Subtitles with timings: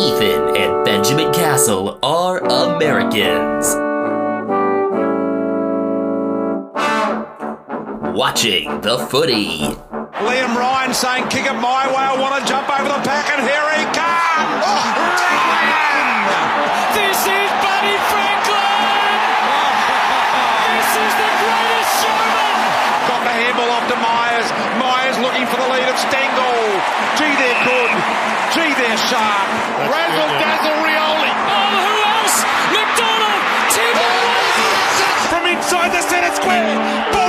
[0.00, 3.74] Ethan and Benjamin Castle are Americans.
[8.16, 9.58] Watching the footy.
[9.68, 13.42] Liam Ryan saying, kick it my way, I want to jump over the pack, and
[13.42, 14.64] here he comes!
[14.64, 15.69] Oh, Ryan!
[25.50, 26.62] For the lead of Stengle.
[27.18, 27.90] Gee, they're good.
[28.54, 29.46] Gee, they're sharp.
[29.90, 31.30] Razzle dazzle Rioli.
[31.30, 32.36] Oh, who else?
[32.70, 33.42] McDonald!
[33.74, 34.14] Timber
[35.28, 37.19] From inside the centre square.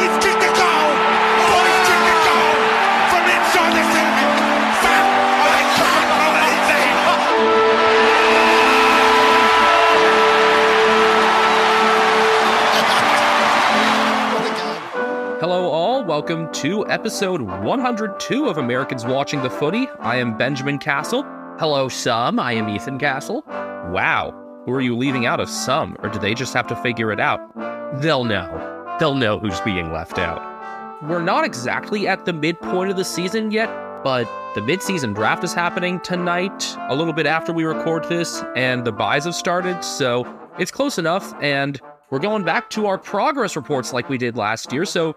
[16.22, 19.88] Welcome to episode 102 of Americans Watching the Footy.
[20.00, 21.24] I am Benjamin Castle.
[21.58, 22.40] Hello, some.
[22.40, 23.44] I am Ethan Castle.
[23.48, 24.32] Wow.
[24.68, 27.20] Who are you leaving out of some, or do they just have to figure it
[27.20, 27.40] out?
[28.04, 28.96] They'll know.
[29.00, 31.02] They'll know who's being left out.
[31.10, 33.70] We're not exactly at the midpoint of the season yet,
[34.04, 38.86] but the midseason draft is happening tonight, a little bit after we record this, and
[38.86, 43.56] the byes have started, so it's close enough, and we're going back to our progress
[43.56, 45.16] reports like we did last year, so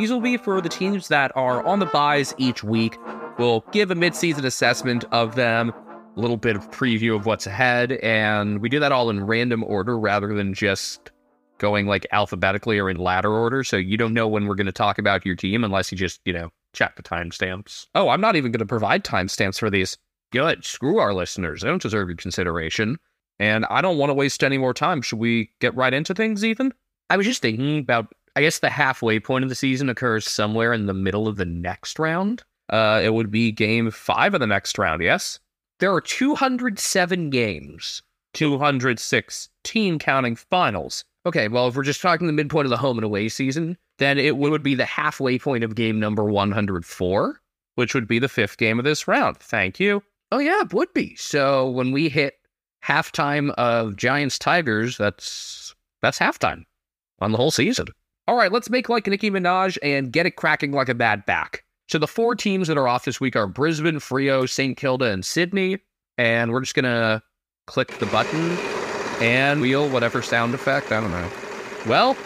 [0.00, 2.96] these will be for the teams that are on the byes each week.
[3.38, 5.74] We'll give a midseason assessment of them,
[6.16, 9.62] a little bit of preview of what's ahead, and we do that all in random
[9.62, 11.10] order rather than just
[11.58, 13.62] going like alphabetically or in ladder order.
[13.62, 16.20] So you don't know when we're going to talk about your team unless you just,
[16.24, 17.86] you know, check the timestamps.
[17.94, 19.98] Oh, I'm not even going to provide timestamps for these.
[20.32, 20.64] Good.
[20.64, 21.60] Screw our listeners.
[21.60, 22.98] They don't deserve your consideration.
[23.38, 25.02] And I don't want to waste any more time.
[25.02, 26.72] Should we get right into things, Ethan?
[27.10, 30.72] I was just thinking about, I guess the halfway point of the season occurs somewhere
[30.72, 32.42] in the middle of the next round.
[32.68, 35.40] Uh, it would be game five of the next round, yes?
[35.80, 38.02] There are 207 games,
[38.34, 41.04] 216 counting finals.
[41.26, 44.18] Okay, well, if we're just talking the midpoint of the home and away season, then
[44.18, 47.40] it would be the halfway point of game number 104,
[47.74, 49.36] which would be the fifth game of this round.
[49.38, 50.02] Thank you.
[50.32, 51.16] Oh, yeah, it would be.
[51.16, 52.34] So when we hit
[52.84, 56.64] halftime of Giants Tigers, that's that's halftime
[57.20, 57.86] on the whole season.
[58.30, 61.64] All right, let's make like Nicki Minaj and get it cracking like a bad back.
[61.88, 64.76] So the four teams that are off this week are Brisbane, Freo, St.
[64.76, 65.80] Kilda, and Sydney.
[66.16, 67.24] And we're just gonna
[67.66, 68.56] click the button
[69.20, 70.92] and wheel whatever sound effect.
[70.92, 71.28] I don't know.
[71.88, 72.16] Well,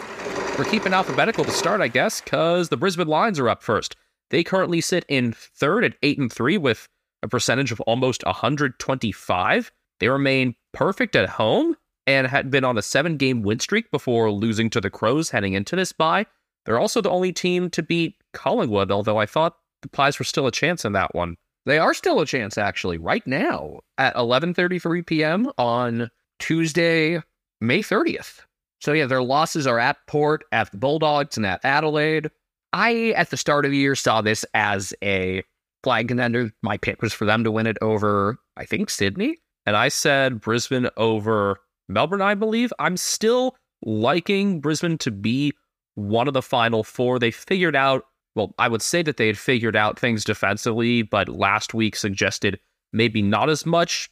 [0.59, 3.95] we're keeping alphabetical to start, I guess, because the Brisbane Lions are up first.
[4.29, 6.87] They currently sit in third at eight and three with
[7.23, 9.71] a percentage of almost 125.
[9.99, 11.75] They remain perfect at home
[12.07, 15.53] and had been on a seven game win streak before losing to the Crows heading
[15.53, 16.25] into this bye.
[16.65, 20.47] They're also the only team to beat Collingwood, although I thought the Pies were still
[20.47, 21.37] a chance in that one.
[21.65, 25.51] They are still a chance, actually, right now at 11.33 p.m.
[25.57, 27.21] on Tuesday,
[27.59, 28.41] May 30th.
[28.81, 32.29] So, yeah, their losses are at Port, at the Bulldogs, and at Adelaide.
[32.73, 35.43] I, at the start of the year, saw this as a
[35.83, 36.51] flag contender.
[36.61, 40.41] My pick was for them to win it over, I think, Sydney and I said
[40.41, 42.73] Brisbane over Melbourne, I believe.
[42.79, 45.53] I'm still liking Brisbane to be
[45.95, 47.19] one of the final four.
[47.19, 51.29] They figured out, well, I would say that they had figured out things defensively, but
[51.29, 52.59] last week suggested
[52.91, 54.09] maybe not as much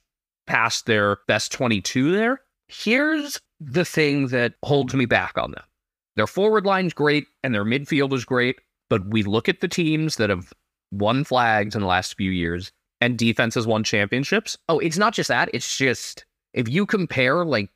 [0.47, 2.41] past their best 22 there.
[2.67, 5.63] Here's the thing that holds me back on them
[6.15, 8.59] their forward line's great and their midfield is great,
[8.89, 10.53] but we look at the teams that have
[10.91, 14.57] won flags in the last few years and defense has won championships.
[14.69, 15.49] Oh, it's not just that.
[15.53, 17.69] It's just if you compare like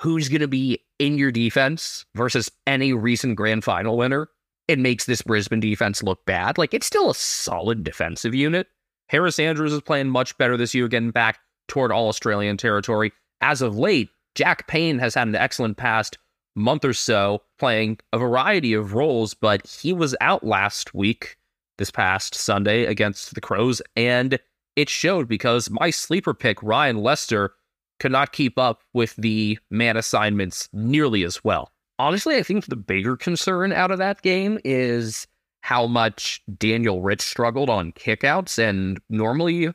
[0.00, 4.28] who's going to be in your defense versus any recent grand final winner,
[4.68, 6.58] it makes this Brisbane defense look bad.
[6.58, 8.68] Like it's still a solid defensive unit.
[9.08, 13.12] Harris Andrews is playing much better this year, getting back toward all Australian territory.
[13.40, 16.18] As of late, Jack Payne has had an excellent past
[16.56, 21.36] month or so playing a variety of roles, but he was out last week,
[21.78, 24.38] this past Sunday against the Crows, and
[24.76, 27.52] it showed because my sleeper pick, Ryan Lester,
[28.00, 31.70] could not keep up with the man assignments nearly as well.
[31.98, 35.26] Honestly, I think the bigger concern out of that game is
[35.60, 38.58] how much Daniel Rich struggled on kickouts.
[38.58, 39.72] And normally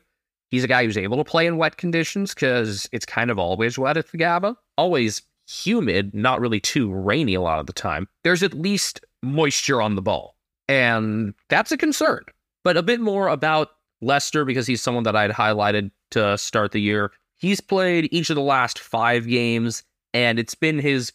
[0.50, 3.78] he's a guy who's able to play in wet conditions because it's kind of always
[3.78, 8.06] wet at the Gabba, always humid, not really too rainy a lot of the time.
[8.22, 10.36] There's at least moisture on the ball.
[10.68, 12.24] And that's a concern.
[12.62, 13.70] But a bit more about
[14.00, 17.10] Lester because he's someone that I'd highlighted to start the year.
[17.40, 19.82] He's played each of the last five games,
[20.12, 21.10] and it's been his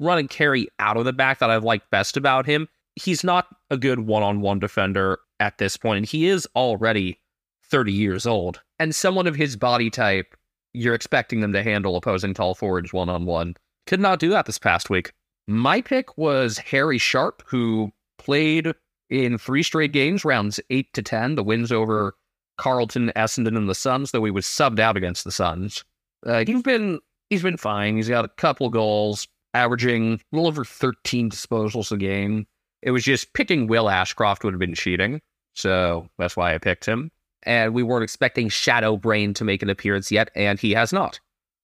[0.00, 2.66] run and carry out of the back that I've liked best about him.
[2.94, 7.20] He's not a good one on one defender at this point, and he is already
[7.64, 8.62] 30 years old.
[8.78, 10.34] And someone of his body type,
[10.72, 13.54] you're expecting them to handle opposing tall forwards one on one.
[13.86, 15.12] Could not do that this past week.
[15.46, 18.72] My pick was Harry Sharp, who played
[19.10, 21.34] in three straight games, rounds eight to 10.
[21.34, 22.14] The wins over
[22.56, 25.84] Carlton, Essendon, and the Suns, though he was subbed out against the Suns.
[26.24, 27.00] Uh, he's been
[27.30, 27.96] he's been fine.
[27.96, 32.46] He's got a couple goals, averaging a little over 13 disposals a game.
[32.82, 35.20] It was just picking Will Ashcroft would have been cheating,
[35.54, 37.10] so that's why I picked him.
[37.42, 41.20] And we weren't expecting Shadeau Brain to make an appearance yet, and he has not,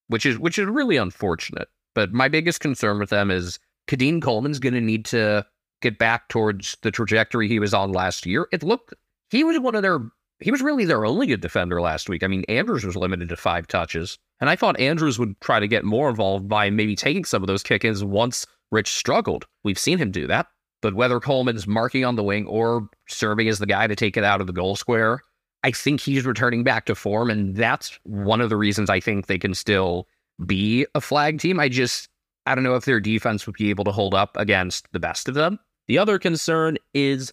[0.08, 1.68] which is which is really unfortunate.
[1.94, 5.46] But my biggest concern with them is Keidean Coleman's going to need to
[5.82, 8.48] get back towards the trajectory he was on last year.
[8.52, 8.94] It looked
[9.30, 10.00] he was one of their
[10.42, 12.22] he was really their only good defender last week.
[12.22, 15.68] I mean, Andrews was limited to five touches, and I thought Andrews would try to
[15.68, 19.46] get more involved by maybe taking some of those kick-ins once Rich struggled.
[19.64, 20.46] We've seen him do that,
[20.80, 24.24] but whether Coleman's marking on the wing or serving as the guy to take it
[24.24, 25.20] out of the goal square,
[25.62, 29.26] I think he's returning back to form, and that's one of the reasons I think
[29.26, 30.08] they can still
[30.44, 31.60] be a flag team.
[31.60, 32.08] I just
[32.46, 35.28] I don't know if their defense would be able to hold up against the best
[35.28, 35.58] of them.
[35.86, 37.32] The other concern is,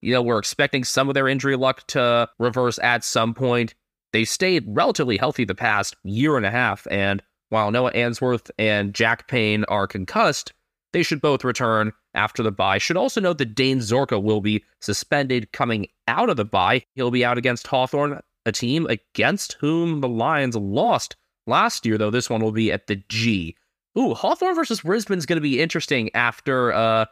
[0.00, 3.74] you know, we're expecting some of their injury luck to reverse at some point.
[4.12, 8.94] They stayed relatively healthy the past year and a half, and while Noah Answerth and
[8.94, 10.52] Jack Payne are concussed,
[10.92, 12.78] they should both return after the bye.
[12.78, 16.84] Should also note that Dayne Zorko will be suspended coming out of the bye.
[16.94, 21.16] He'll be out against Hawthorn, a team against whom the Lions lost
[21.46, 23.56] last year, though this one will be at the G.
[23.98, 27.06] Ooh, Hawthorn versus Brisbane's going to be interesting after uh,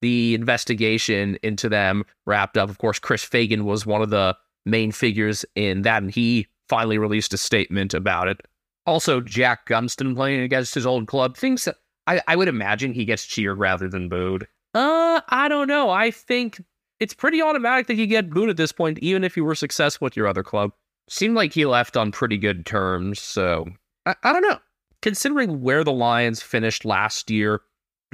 [0.00, 2.70] the investigation into them wrapped up.
[2.70, 4.36] Of course, Chris Fagan was one of the
[4.66, 8.40] main figures in that, and he finally released a statement about it.
[8.86, 11.36] Also, Jack Gunston playing against his old club.
[11.36, 11.68] Things
[12.06, 14.46] I, I would imagine he gets cheered rather than booed.
[14.74, 15.90] Uh, I don't know.
[15.90, 16.62] I think
[17.00, 20.06] it's pretty automatic that you get booed at this point, even if you were successful
[20.06, 20.72] with your other club.
[21.08, 23.66] Seemed like he left on pretty good terms, so
[24.06, 24.58] I, I don't know.
[25.00, 27.60] Considering where the Lions finished last year,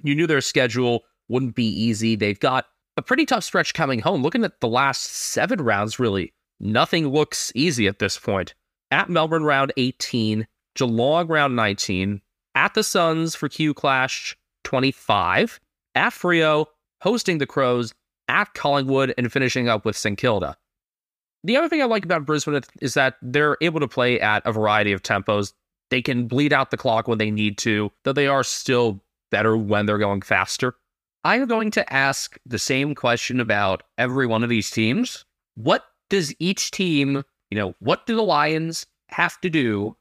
[0.03, 2.17] you knew their schedule wouldn't be easy.
[2.17, 2.67] They've got
[2.97, 4.23] a pretty tough stretch coming home.
[4.23, 8.55] Looking at the last seven rounds, really, nothing looks easy at this point.
[8.91, 12.21] At Melbourne, round 18, Geelong, round 19,
[12.55, 15.61] at the Suns for Q Clash 25,
[15.95, 16.67] at Freo,
[17.01, 17.93] hosting the Crows,
[18.29, 20.57] at Collingwood, and finishing up with St Kilda.
[21.43, 24.53] The other thing I like about Brisbane is that they're able to play at a
[24.53, 25.53] variety of tempos.
[25.91, 29.57] They can bleed out the clock when they need to, though they are still better
[29.57, 30.75] when they're going faster.
[31.25, 35.25] I'm going to ask the same question about every one of these teams.
[35.55, 39.97] What does each team, you know, what do the Lions have to do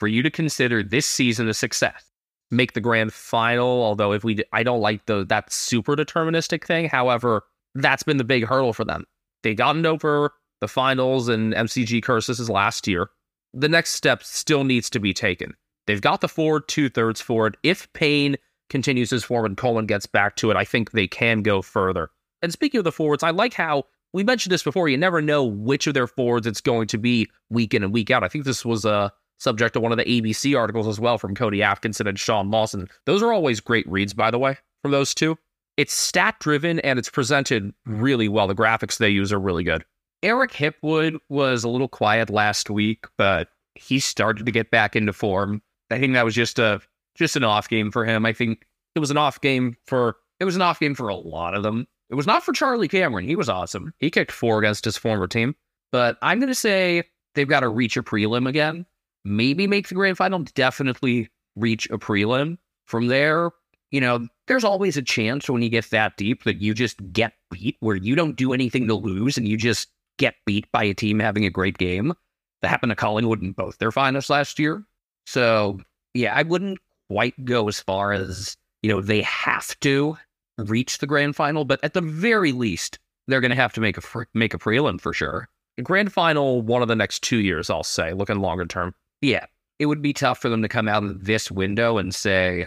[0.00, 2.10] for you to consider this season a success?
[2.50, 6.88] Make the grand final, although if we I don't like the that super deterministic thing.
[6.88, 9.04] However, that's been the big hurdle for them.
[9.42, 13.10] They gotten over the finals and MCG curses last year.
[13.54, 15.54] The next step still needs to be taken.
[15.86, 17.56] They've got the forward two thirds forward.
[17.62, 18.36] If Payne
[18.72, 22.10] continues his form and Coleman gets back to it, I think they can go further.
[22.42, 24.88] And speaking of the forwards, I like how we mentioned this before.
[24.88, 28.10] You never know which of their forwards it's going to be week in and week
[28.10, 28.24] out.
[28.24, 31.34] I think this was a subject of one of the ABC articles as well from
[31.34, 32.88] Cody Atkinson and Sean Lawson.
[33.06, 35.38] Those are always great reads, by the way, from those two.
[35.76, 38.48] It's stat driven and it's presented really well.
[38.48, 39.84] The graphics they use are really good.
[40.22, 45.12] Eric Hipwood was a little quiet last week, but he started to get back into
[45.12, 45.62] form.
[45.90, 46.80] I think that was just a
[47.14, 48.24] just an off game for him.
[48.26, 51.16] I think it was an off game for it was an off game for a
[51.16, 51.86] lot of them.
[52.10, 53.26] It was not for Charlie Cameron.
[53.26, 53.94] He was awesome.
[53.98, 55.54] He kicked four against his former team.
[55.92, 57.04] But I'm going to say
[57.34, 58.86] they've got to reach a prelim again
[59.24, 62.58] maybe make the grand final, definitely reach a prelim.
[62.86, 63.50] From there,
[63.90, 67.34] you know, there's always a chance when you get that deep that you just get
[67.50, 69.88] beat, where you don't do anything to lose and you just
[70.18, 72.12] get beat by a team having a great game.
[72.60, 74.84] That happened to Collingwood in both their finals last year.
[75.26, 75.80] So,
[76.14, 76.78] yeah, I wouldn't
[77.12, 80.16] quite go as far as, you know, they have to
[80.58, 83.98] reach the grand final, but at the very least, they're going to have to make
[83.98, 85.48] a make a prelim for sure.
[85.82, 89.46] Grand final one of the next two years, I'll say, looking longer term yeah,
[89.78, 92.66] it would be tough for them to come out of this window and say,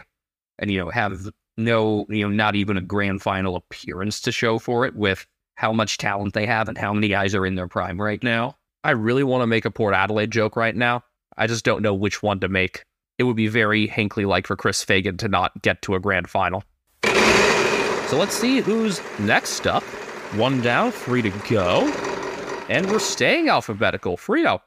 [0.58, 4.58] and you know, have no, you know, not even a grand final appearance to show
[4.58, 7.68] for it with how much talent they have and how many guys are in their
[7.68, 8.58] prime right now.
[8.84, 11.04] I really want to make a Port Adelaide joke right now.
[11.38, 12.84] I just don't know which one to make.
[13.18, 16.30] It would be very Hinkley like for Chris Fagan to not get to a grand
[16.30, 16.64] final.
[18.08, 19.84] So let's see who's next up.
[20.34, 21.88] One down, three to go.
[22.70, 24.18] And we're staying alphabetical.
[24.18, 24.60] Freo,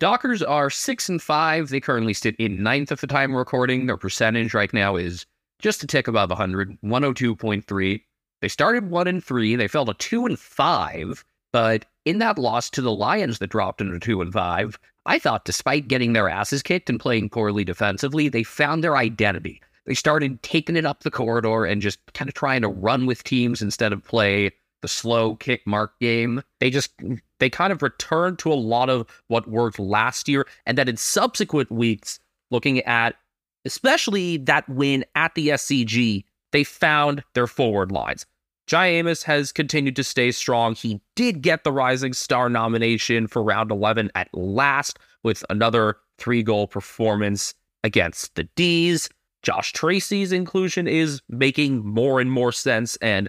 [0.00, 1.68] Dockers are six and five.
[1.68, 3.86] They currently sit in ninth at the time recording.
[3.86, 5.24] Their percentage right now is
[5.60, 8.02] just a tick above 100, 102.3.
[8.42, 9.56] They started one and three.
[9.56, 13.80] They fell to two and five, but in that loss to the Lions that dropped
[13.80, 18.28] into two and five, I thought despite getting their asses kicked and playing poorly defensively,
[18.28, 19.60] they found their identity.
[19.86, 23.24] They started taking it up the corridor and just kind of trying to run with
[23.24, 26.42] teams instead of play the slow kick mark game.
[26.60, 26.92] They just
[27.38, 30.96] they kind of returned to a lot of what worked last year, and then in
[30.96, 32.18] subsequent weeks,
[32.50, 33.16] looking at
[33.64, 38.26] especially that win at the SCG, they found their forward lines.
[38.66, 40.74] Jye Amiss has continued to stay strong.
[40.74, 46.42] He did get the Rising Star nomination for round 11 at last with another three
[46.42, 49.08] goal performance against the D's.
[49.42, 53.28] Josh Treacy's inclusion is making more and more sense, and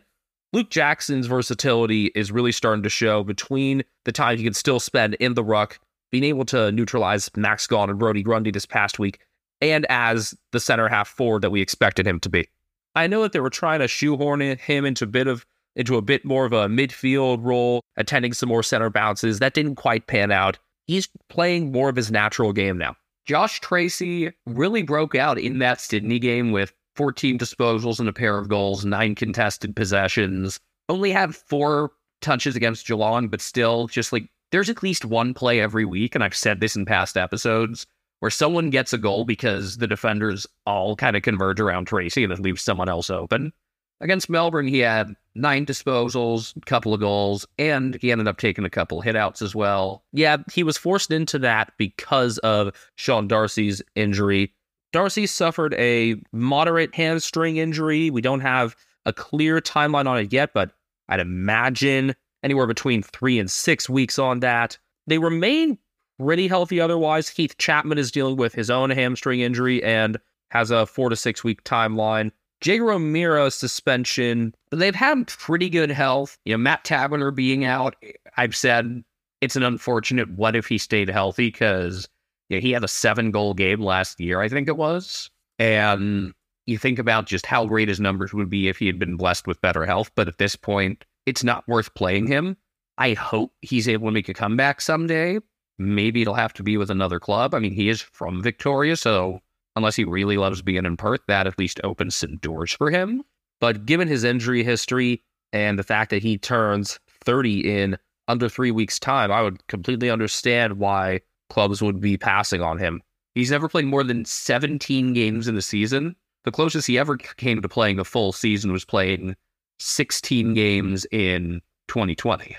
[0.53, 5.15] Luke Jackson's versatility is really starting to show between the time he can still spend
[5.15, 5.77] in the ruck,
[6.11, 9.19] being able to neutralize Max Gawn and Brodie Grundy this past week,
[9.59, 12.47] and as the center half forward that we expected him to be.
[12.95, 16.01] I know that they were trying to shoehorn him into a bit of into a
[16.01, 19.39] bit more of a midfield role, attending some more center bounces.
[19.39, 20.57] That didn't quite pan out.
[20.87, 22.95] He's playing more of his natural game now.
[23.25, 28.37] Josh Treacy really broke out in that Sydney game with 14 disposals and a pair
[28.37, 30.59] of goals, nine contested possessions.
[30.87, 35.59] Only had four touches against Geelong, but still, just like there's at least one play
[35.59, 37.85] every week, and I've said this in past episodes,
[38.19, 42.34] where someone gets a goal because the defenders all kind of converge around Treacy and
[42.34, 43.53] it leaves someone else open.
[44.01, 48.65] Against Melbourne, he had nine disposals, a couple of goals, and he ended up taking
[48.65, 50.03] a couple hitouts as well.
[50.12, 54.53] Yeah, he was forced into that because of Sean Darcy's injury.
[54.91, 58.10] Darcy suffered a moderate hamstring injury.
[58.10, 60.72] We don't have a clear timeline on it yet, but
[61.07, 64.77] I'd imagine anywhere between three and six weeks on that.
[65.07, 65.77] They remain
[66.19, 67.29] pretty healthy otherwise.
[67.29, 70.17] Heath Chapman is dealing with his own hamstring injury and
[70.51, 72.31] has a four to six week timeline.
[72.63, 76.38] Jaeger O'Meara's suspension, but they've had pretty good health.
[76.45, 77.95] You know, Matt Taberner being out,
[78.38, 79.03] I've said
[79.41, 82.07] it's an unfortunate what if he stayed healthy because
[82.50, 85.29] you know, he had a seven goal game last year, I think it was.
[85.60, 86.34] And
[86.65, 89.48] you think about just how great his numbers would be if he had been blessed
[89.48, 90.12] with better health.
[90.15, 92.57] But at this point, it's not worth playing him.
[92.98, 95.39] I hope he's able to make a comeback someday.
[95.77, 97.53] Maybe it'll have to be with another club.
[97.53, 99.41] I mean, he is from Victoria, so
[99.75, 103.24] unless he really loves being in Perth, that at least opens some doors for him.
[103.60, 108.72] But given his injury history and the fact that he turns 30 in under three
[108.72, 113.01] weeks' time, I would completely understand why clubs would be passing on him.
[113.36, 116.15] He's never played more than 17 games in the season.
[116.46, 119.36] The closest he ever came to playing a full season was playing
[119.79, 122.55] 16 games in 2020.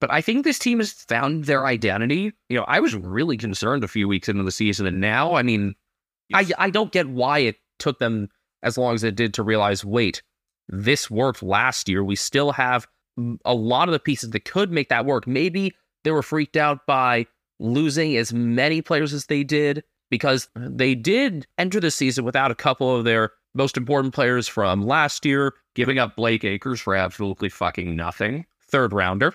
[0.00, 2.32] But I think this team has found their identity.
[2.48, 5.42] You know, I was really concerned a few weeks into the season, and now, I
[5.42, 5.74] mean,
[6.32, 8.28] I I don't get why it took them
[8.62, 10.22] as long as it did to realize, wait,
[10.68, 12.04] this worked last year.
[12.04, 12.86] We still have
[13.44, 15.26] a lot of the pieces that could make that work.
[15.26, 15.74] Maybe
[16.04, 17.26] they were freaked out by
[17.58, 22.54] losing as many players as they did because they did enter the season without a
[22.54, 27.48] couple of their most important players from last year, giving up Blake Acres for absolutely
[27.48, 28.46] fucking nothing.
[28.70, 29.34] Third rounder.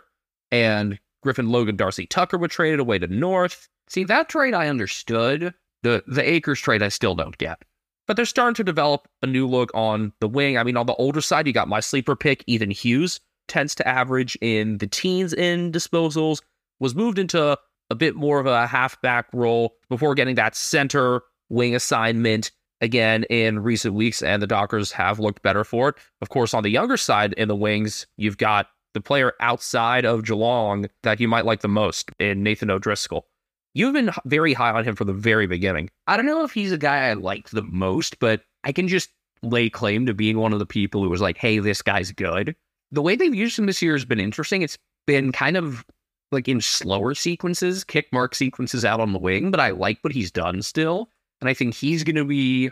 [0.53, 3.67] And Griffin Logan Darcy Tucker were traded away to North.
[3.89, 5.55] See, that trade I understood.
[5.81, 7.63] The the Acres trade I still don't get.
[8.05, 10.59] But they're starting to develop a new look on the wing.
[10.59, 13.87] I mean, on the older side, you got my sleeper pick, Ethan Hughes, tends to
[13.87, 16.41] average in the teens in disposals,
[16.79, 17.57] was moved into
[17.89, 23.63] a bit more of a halfback role before getting that center wing assignment again in
[23.63, 25.95] recent weeks, and the Dockers have looked better for it.
[26.21, 30.25] Of course, on the younger side in the wings, you've got the player outside of
[30.25, 33.27] Geelong that you might like the most in Nathan O'Driscoll.
[33.73, 35.89] You've been very high on him from the very beginning.
[36.07, 39.09] I don't know if he's a guy I like the most, but I can just
[39.41, 42.55] lay claim to being one of the people who was like, hey, this guy's good.
[42.91, 44.61] The way they've used him this year has been interesting.
[44.61, 45.83] It's been kind of
[46.31, 50.13] like in slower sequences, kick mark sequences out on the wing, but I like what
[50.13, 51.09] he's done still.
[51.41, 52.71] And I think he's going to be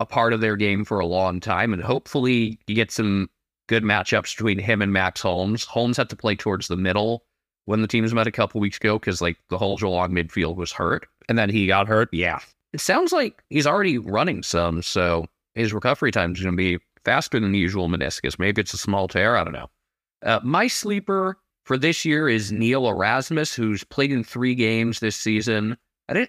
[0.00, 1.72] a part of their game for a long time.
[1.72, 3.28] And hopefully you get some
[3.68, 5.64] good matchups between him and Max Holmes.
[5.64, 7.24] Holmes had to play towards the middle
[7.66, 10.72] when the teams met a couple weeks ago because like the whole Geelong midfield was
[10.72, 11.06] hurt.
[11.28, 12.08] And then he got hurt.
[12.12, 12.40] Yeah.
[12.72, 14.82] It sounds like he's already running some.
[14.82, 18.38] So his recovery time is going to be faster than the usual meniscus.
[18.38, 19.36] Maybe it's a small tear.
[19.36, 19.70] I don't know.
[20.22, 25.16] Uh, my sleeper for this year is Neil Erasmus, who's played in three games this
[25.16, 25.76] season.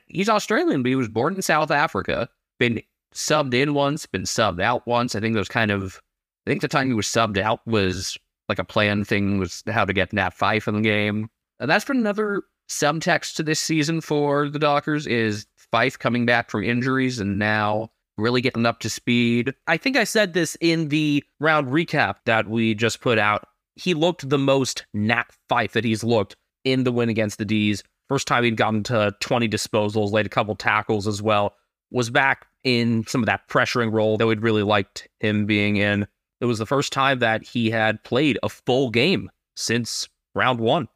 [0.07, 2.29] he's Australian, but he was born in South Africa.
[2.59, 2.81] Been
[3.13, 5.15] subbed in once, been subbed out once.
[5.15, 6.01] I think those kind of,
[6.45, 8.17] I think the time he was subbed out was
[8.49, 11.29] like a plan thing, was how to get Nat Fyfe in the game.
[11.59, 16.49] And that's been another subtext to this season for the Dockers is Fyfe coming back
[16.49, 19.53] from injuries and now really getting up to speed.
[19.67, 23.93] I think I said this in the round recap that we just put out he
[23.93, 27.83] looked the most Nat Fyfe that he's looked in the win against the D's.
[28.07, 31.55] First time he'd gotten to 20 disposals, laid a couple tackles as well.
[31.91, 36.07] Was back in some of that pressuring role that we'd really liked him being in.
[36.41, 40.87] It was the first time that he had played a full game since round one.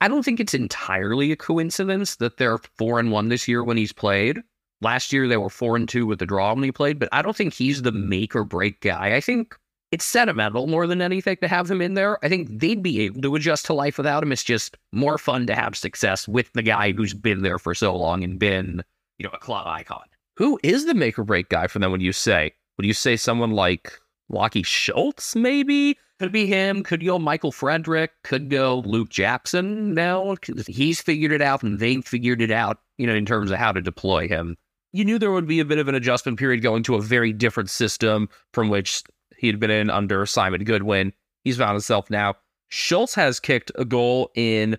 [0.00, 3.76] I don't think it's entirely a coincidence that they're four and one this year when
[3.76, 4.40] he's played.
[4.80, 7.22] Last year they were four and two with the draw when he played, but I
[7.22, 9.16] don't think he's the make or break guy.
[9.16, 9.56] I think
[9.90, 12.22] it's sentimental more than anything to have him in there.
[12.24, 14.32] I think they'd be able to adjust to life without him.
[14.32, 17.96] It's just more fun to have success with the guy who's been there for so
[17.96, 18.84] long and been,
[19.18, 20.04] you know, a club icon.
[20.36, 21.90] Who is the make or break guy for them?
[21.90, 22.52] Would you say?
[22.76, 23.98] Would you say someone like
[24.30, 25.34] Lachie Schultz?
[25.34, 26.82] Maybe could be him.
[26.82, 28.10] Could go Michael Frederick.
[28.24, 29.94] Could go Luke Jackson.
[29.94, 32.78] Now he's figured it out, and they've figured it out.
[32.96, 34.56] You know, in terms of how to deploy him.
[34.92, 37.32] You knew there would be a bit of an adjustment period going to a very
[37.32, 39.02] different system from which
[39.36, 41.12] he had been in under Simon Goodwin.
[41.44, 42.34] He's found himself now.
[42.68, 44.76] Schultz has kicked a goal in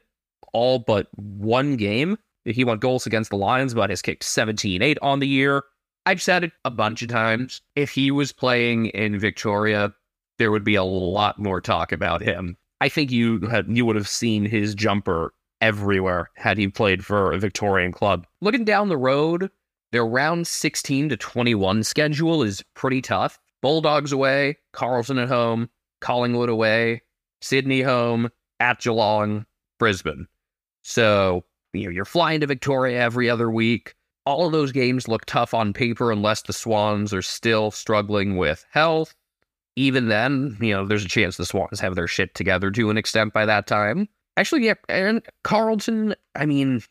[0.52, 2.18] all but one game.
[2.44, 5.64] He won goals against the Lions, but has kicked 17 8 on the year.
[6.06, 7.62] I've said it a bunch of times.
[7.76, 9.94] If he was playing in Victoria,
[10.38, 12.58] there would be a lot more talk about him.
[12.82, 17.32] I think you had you would have seen his jumper everywhere had he played for
[17.32, 18.26] a Victorian club.
[18.42, 19.52] Looking down the road,
[19.92, 23.40] their round 16 to 21 schedule is pretty tough.
[23.62, 27.02] Bulldogs away, Carlton at home, Collingwood away,
[27.42, 28.30] Sydney home,
[28.60, 29.46] at Geelong,
[29.78, 30.28] Brisbane.
[30.84, 33.96] So, you know, you're flying to Victoria every other week.
[34.30, 38.64] All of those games look tough on paper unless the Swans are still struggling with
[38.70, 39.16] health.
[39.76, 42.98] Even then, you know, there's a chance the Swans have their shit together to an
[42.98, 44.08] extent by that time.
[44.38, 46.84] Actually, yeah, and Carlton, I mean,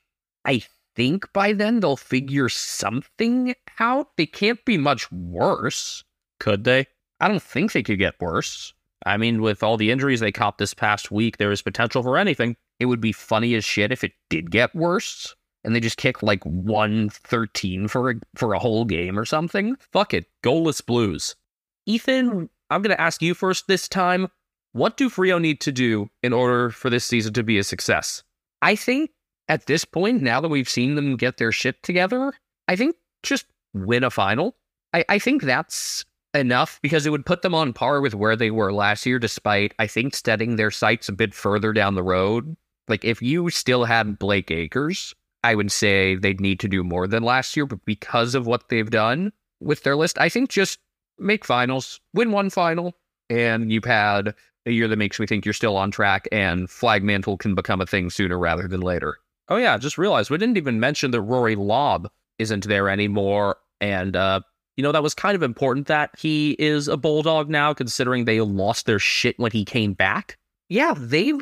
[0.45, 0.65] I
[0.97, 4.17] think by then they'll figure something out.
[4.17, 6.03] They can't be much worse.
[6.41, 6.89] Could they?
[7.21, 8.75] I don't think they could get worse.
[9.07, 12.19] I mean, with all the injuries they copped this past week, there is potential for
[12.19, 12.57] anything.
[12.81, 15.37] It would be funny as shit if it did get worse
[15.69, 19.77] and they just kick like 113 for a, for a whole game or something.
[19.93, 20.25] Fuck it.
[20.43, 21.37] Goalless Blues.
[21.85, 24.29] Ethan, I'm going to ask you first this time.
[24.73, 28.23] What do Freo need to do in order for this season to be a success?
[28.63, 29.11] I think
[29.47, 32.33] at this point, now that we've seen them get their shit together,
[32.67, 34.57] I think just win a final.
[34.95, 38.51] I, I think that's enough because it would put them on par with where they
[38.51, 42.57] were last year, despite, I think, setting their sights a bit further down the road.
[42.89, 47.07] Like, if you still had Blake Acres, I would say they'd need to do more
[47.07, 50.79] than last year, but because of what they've done with their list, I think just
[51.19, 52.95] make finals, win one final,
[53.31, 54.35] and you've had
[54.67, 57.81] a year that makes me think you're still on track and flag mantle can become
[57.81, 59.19] a thing sooner rather than later.
[59.49, 63.57] Oh yeah, just realized we didn't even mention that Rory Lobb isn't there anymore.
[63.81, 64.41] And uh,
[64.77, 68.41] you know, that was kind of important that he is a bulldog now, considering they
[68.41, 70.37] lost their shit when he came back.
[70.69, 71.33] Yeah, they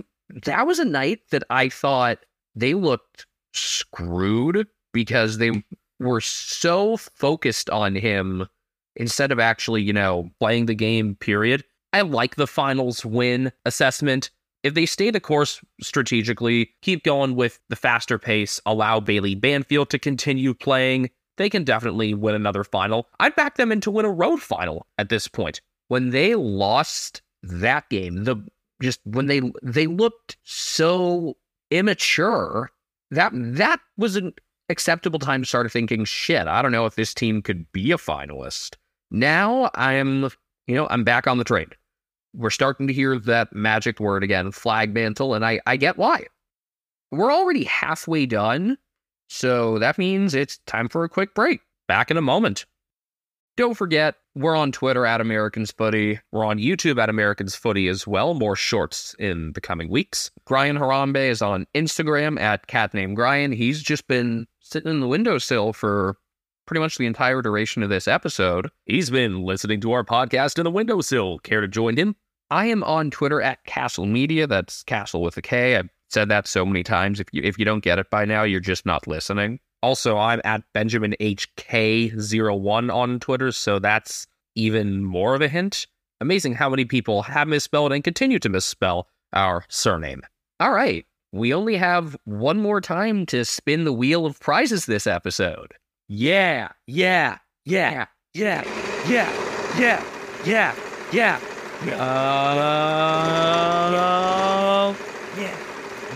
[0.44, 2.18] that was a night that I thought
[2.54, 5.64] they looked screwed because they
[6.00, 8.46] were so focused on him
[8.96, 11.64] instead of actually, you know, playing the game, period.
[11.92, 14.30] I like the finals win assessment.
[14.62, 19.90] If they stay the course strategically, keep going with the faster pace, allow Bailey Banfield
[19.90, 23.06] to continue playing, they can definitely win another final.
[23.20, 25.60] I'd back them in to win a road final at this point.
[25.88, 28.36] When they lost that game, the
[28.82, 31.36] just when they they looked so
[31.70, 32.70] immature,
[33.10, 34.32] that that was an
[34.68, 37.96] acceptable time to start thinking, shit, I don't know if this team could be a
[37.96, 38.76] finalist.
[39.10, 40.24] Now I'm,
[40.66, 41.68] you know, I'm back on the train.
[42.34, 46.24] We're starting to hear that magic word again, flag mantle, and I, I get why.
[47.10, 48.76] We're already halfway done,
[49.28, 51.60] so that means it's time for a quick break.
[51.88, 52.66] Back in a moment.
[53.56, 56.20] Don't forget, we're on Twitter at Americans Footy.
[56.30, 58.34] We're on YouTube at Americans Footy as well.
[58.34, 60.30] More shorts in the coming weeks.
[60.46, 63.52] Brian Harambe is on Instagram at cat named Brian.
[63.52, 66.18] He's just been sitting in the windowsill for
[66.66, 68.70] pretty much the entire duration of this episode.
[68.84, 71.38] He's been listening to our podcast in the windowsill.
[71.38, 72.14] Care to join him?
[72.50, 74.46] I am on Twitter at Castle Media.
[74.46, 75.76] That's Castle with a K.
[75.76, 77.20] I've said that so many times.
[77.20, 79.60] If you if you don't get it by now, you're just not listening.
[79.82, 85.86] Also, I'm at Benjamin HK01 on Twitter, so that's even more of a hint.
[86.20, 90.22] Amazing how many people have misspelled and continue to misspell our surname.
[90.58, 95.06] All right, we only have one more time to spin the wheel of prizes this
[95.06, 95.74] episode.
[96.08, 98.64] Yeah, yeah, yeah, yeah,
[99.08, 99.30] yeah,
[99.78, 100.02] yeah,
[100.46, 100.74] yeah,
[101.12, 101.40] yeah.
[101.94, 101.96] Uh,
[105.36, 105.54] yeah,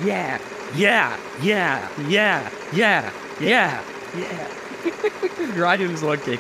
[0.05, 0.38] yeah,
[0.75, 3.83] yeah, yeah, yeah, yeah, yeah,
[4.16, 4.48] yeah.
[5.55, 6.38] Ryan's looking.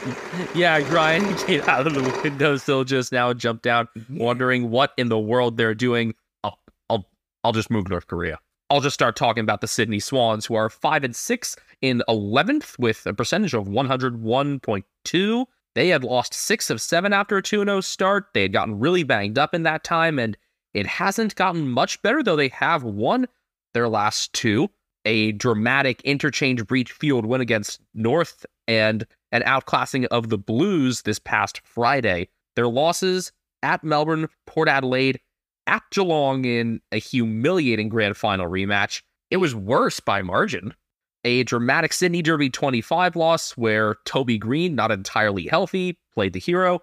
[0.54, 4.18] Yeah, Ryan came out of the windowsill just now, jumped out, mm-hmm.
[4.18, 6.14] wondering what in the world they're doing.
[6.44, 6.58] I'll,
[6.88, 7.06] I'll,
[7.44, 8.38] I'll just move North Korea.
[8.70, 12.78] I'll just start talking about the Sydney Swans, who are five and six in 11th
[12.78, 15.46] with a percentage of 101.2.
[15.74, 18.28] They had lost six of seven after a 2 0 start.
[18.32, 20.36] They had gotten really banged up in that time, and
[20.72, 23.26] it hasn't gotten much better, though they have won
[23.74, 24.70] their last two.
[25.04, 31.18] A dramatic interchange breach field win against North and an outclassing of the Blues this
[31.18, 32.28] past Friday.
[32.56, 33.32] Their losses
[33.62, 35.20] at Melbourne, Port Adelaide,
[35.66, 39.02] at Geelong in a humiliating grand final rematch.
[39.30, 40.74] It was worse by margin.
[41.24, 46.80] A dramatic Sydney Derby 25 loss where Toby Greene, not entirely healthy, played the hero,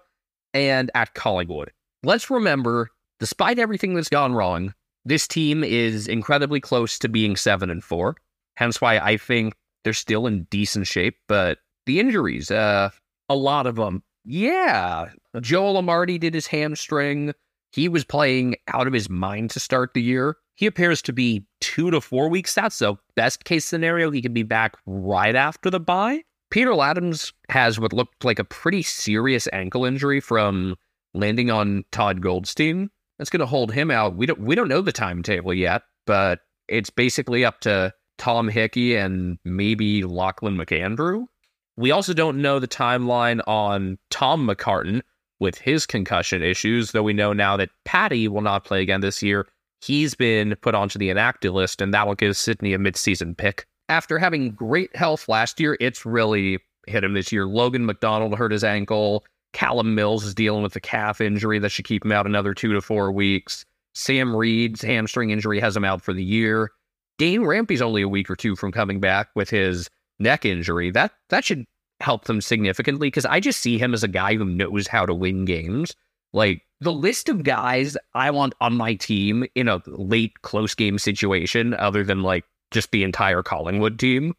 [0.54, 1.72] and at Collingwood.
[2.02, 4.74] Let's remember, despite everything that's gone wrong,
[5.08, 8.16] this team is incredibly close to being 7 and 4.
[8.56, 12.90] Hence why I think they're still in decent shape, but the injuries, uh
[13.28, 14.02] a lot of them.
[14.24, 17.32] Yeah, Joel Amartey did his hamstring.
[17.72, 20.36] He was playing out of his mind to start the year.
[20.56, 22.72] He appears to be two to four weeks out.
[22.72, 26.22] So, best case scenario, he could be back right after the bye.
[26.50, 30.76] Peter Ladhams has what looked like a pretty serious ankle injury from
[31.14, 32.90] landing on Todd Goldstein.
[33.18, 34.16] That's going to hold him out.
[34.16, 38.96] We don't we don't know the timetable yet, but it's basically up to Tom Hickey
[38.96, 41.26] and maybe Lachlan McAndrew.
[41.76, 45.02] We also don't know the timeline on Tom McCartin
[45.40, 49.22] with his concussion issues, though we know now that Paddy will not play again this
[49.22, 49.46] year.
[49.80, 53.64] He's been put onto the inactive list, and that will give Sydney a midseason pick.
[53.88, 57.46] After having great health last year, it's really hit him this year.
[57.46, 59.24] Logan McDonald hurt his ankle.
[59.52, 62.72] Callum Mills is dealing with a calf injury that should keep him out another two
[62.72, 63.64] to four weeks.
[63.94, 66.70] Sam Reid's hamstring injury has him out for the year.
[67.18, 70.90] Dane Rampe's only a week or two from coming back with his neck injury.
[70.90, 71.64] That that should
[72.00, 75.14] help them significantly because I just see him as a guy who knows how to
[75.14, 75.94] win games.
[76.32, 80.98] Like the list of guys I want on my team in a late close game
[80.98, 84.34] situation, other than like just the entire Collingwood team,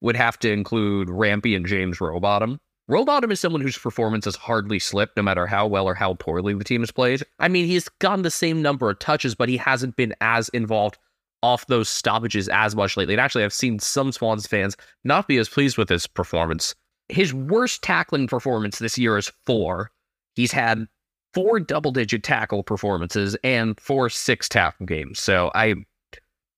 [0.00, 2.58] would have to include Rampy and James Rowbottom.
[2.88, 6.52] Rowbottom is someone whose performance has hardly slipped, no matter how well or how poorly
[6.52, 7.22] the team has played.
[7.38, 10.98] I mean, he's gotten the same number of touches, but he hasn't been as involved
[11.42, 13.14] off those stoppages as much lately.
[13.14, 16.74] And actually, I've seen some Swans fans not be as pleased with his performance.
[17.08, 19.90] His worst tackling performance this year is four.
[20.34, 20.86] He's had
[21.32, 25.20] four double digit tackle performances and four six tackle games.
[25.20, 25.74] So I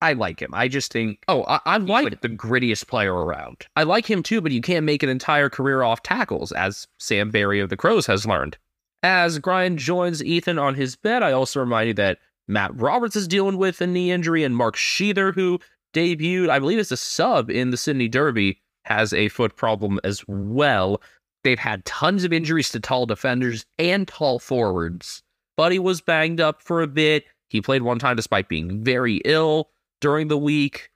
[0.01, 0.51] I like him.
[0.53, 3.65] I just think oh, I, I like the grittiest player around.
[3.75, 7.31] I like him too, but you can't make an entire career off tackles, as Sam
[7.31, 8.57] Berry of the Crows has learned.
[9.03, 13.27] As Brian joins Ethan on his bed, I also remind you that Matt Roberts is
[13.27, 15.59] dealing with a knee injury, and Mark Sheether, who
[15.93, 20.23] debuted, I believe, as a sub in the Sydney Derby, has a foot problem as
[20.27, 21.01] well.
[21.43, 25.23] They've had tons of injuries to tall defenders and tall forwards.
[25.55, 27.25] Buddy was banged up for a bit.
[27.49, 29.69] He played one time despite being very ill
[30.01, 30.89] during the week.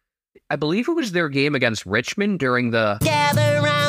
[0.50, 2.98] I believe it was their game against Richmond during the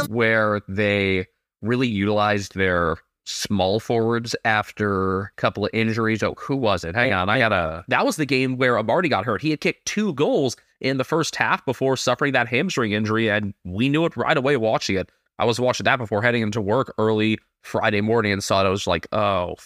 [0.09, 1.27] where they
[1.61, 6.22] really utilized their small forwards after a couple of injuries.
[6.22, 6.94] Oh, who was it?
[6.94, 7.85] Hang on, I got a.
[7.88, 9.42] That was the game where Amartey got hurt.
[9.42, 13.55] He had kicked two goals in the first half before suffering that hamstring injury, and
[13.64, 15.11] we knew it right away watching it.
[15.38, 18.66] I was watching that before heading into work early Friday morning and saw it.
[18.66, 19.57] I was like, oh,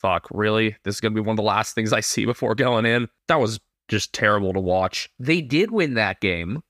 [0.00, 0.76] fuck, really?
[0.84, 3.08] This is going to be one of the last things I see before going in.
[3.28, 5.10] That was just terrible to watch.
[5.18, 6.62] They did win that game.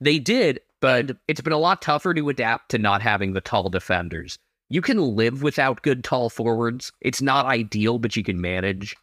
[0.00, 3.68] They did, but it's been a lot tougher to adapt to not having the tall
[3.68, 4.38] defenders.
[4.70, 6.92] You can live without good tall forwards.
[7.00, 8.94] It's not ideal, but you can manage.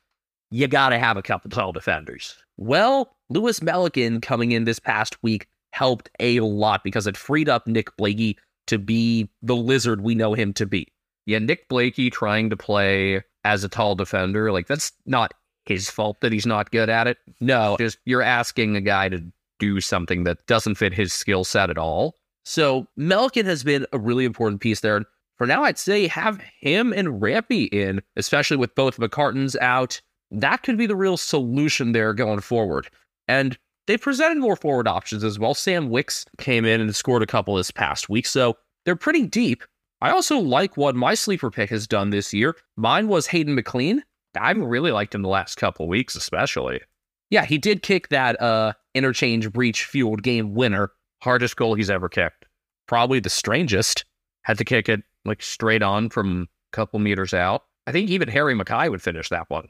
[0.51, 2.35] You got to have a couple tall defenders.
[2.57, 7.67] Well, Lewis Melican coming in this past week helped a lot because it freed up
[7.67, 10.87] Nick Blakey to be the lizard we know him to be.
[11.25, 15.33] Yeah, Nick Blakey trying to play as a tall defender, like that's not
[15.65, 17.17] his fault that he's not good at it.
[17.39, 19.23] No, just you're asking a guy to
[19.59, 22.15] do something that doesn't fit his skill set at all.
[22.43, 25.05] So Melican has been a really important piece there.
[25.37, 29.99] For now, I'd say have him and Rampe in, especially with both McCartins out.
[30.31, 32.89] That could be the real solution there going forward.
[33.27, 35.53] And they presented more forward options as well.
[35.53, 39.63] Sam Wicks came in and scored a couple this past week, so they're pretty deep.
[40.01, 42.55] I also like what my sleeper pick has done this year.
[42.77, 44.03] Mine was Hayden McLean.
[44.39, 46.81] I've really liked him the last couple weeks, especially.
[47.29, 50.91] Yeah, he did kick that uh interchange breach fueled game winner.
[51.21, 52.45] Hardest goal he's ever kicked.
[52.87, 54.05] Probably the strangest.
[54.43, 57.63] Had to kick it like straight on from a couple meters out.
[57.87, 59.67] I think even Harry McKay would finish that one.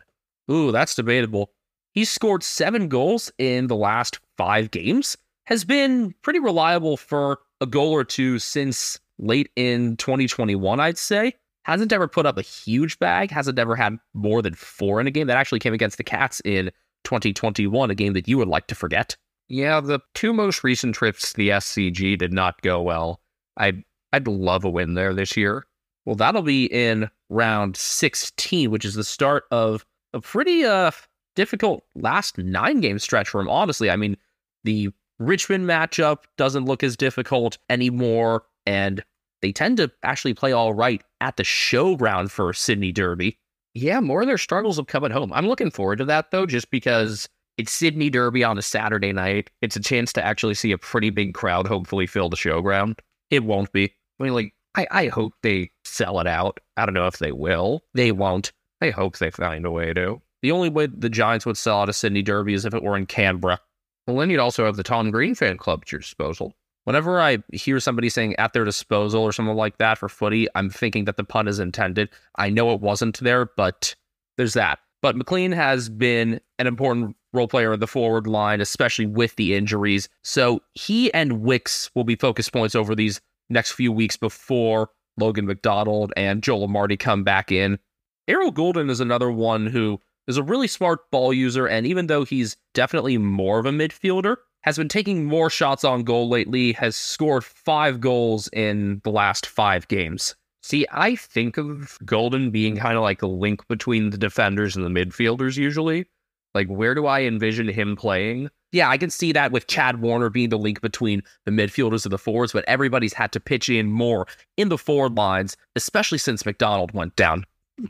[0.51, 1.51] Ooh, that's debatable.
[1.93, 7.65] He's scored seven goals in the last five games, has been pretty reliable for a
[7.65, 11.34] goal or two since late in 2021, I'd say.
[11.65, 15.12] Hasn't ever put up a huge bag, hasn't ever had more than four in a
[15.12, 15.28] game.
[15.28, 16.71] That actually came against the Cats in
[17.06, 19.17] 2021, a game that you would like to forget.
[19.47, 23.19] Yeah, the two most recent trips to the SCG did not go well.
[23.58, 25.65] I'd I'd love a win there this year.
[26.06, 30.91] Well, that'll be in round 16, which is the start of a pretty uh
[31.36, 33.49] difficult last nine game stretch for him.
[33.49, 34.17] Honestly, I mean,
[34.63, 39.04] the Richmond matchup doesn't look as difficult anymore, and
[39.45, 43.38] they tend to actually play all right at the showground for Sydney Derby.
[43.75, 45.31] Yeah, more of their struggles have come at home.
[45.31, 47.29] I'm looking forward to that though, just because
[47.60, 49.51] it's Sydney Derby on a Saturday night.
[49.62, 52.97] It's a chance to actually see a pretty big crowd hopefully fill the showground.
[53.29, 53.93] It won't be.
[54.19, 56.60] I mean, like, I, I hope they sell it out.
[56.75, 57.84] I don't know if they will.
[57.93, 58.51] They won't.
[58.81, 60.23] I hope they find a way to.
[60.41, 62.97] The only way the Giants would sell out a Sydney Derby is if it were
[62.97, 63.60] in Canberra.
[64.08, 66.55] Well, then you'd also have the Tom Green fan club at your disposal.
[66.86, 70.69] Whenever I hear somebody saying at their disposal or something like that for footy, I'm
[70.69, 72.10] thinking that the pun is intended.
[72.38, 73.95] I know it wasn't there, but
[74.38, 74.80] there's that.
[75.02, 79.56] But McLean has been an important role player in the forward line, especially with the
[79.56, 80.10] injuries.
[80.24, 83.19] So he and Wicks will be focus points over these
[83.50, 87.80] next few weeks before Logan McDonald and Joel Amartey come back in.
[88.28, 92.24] Errol Gulden is another one who is a really smart ball user, and even though
[92.24, 96.95] he's definitely more of a midfielder, has been taking more shots on goal lately, has
[96.95, 100.36] scored five goals in the last five games.
[100.63, 104.84] See, I think of Gulden being kind of like a link between the defenders and
[104.84, 106.08] the midfielders usually.
[106.56, 108.49] Like, where do I envision him playing?
[108.71, 112.12] Yeah, I can see that with Chad Warner being the link between the midfielders and
[112.12, 114.25] the forwards, but everybody's had to pitch in more
[114.58, 117.45] in the forward lines, especially since McDonald went down.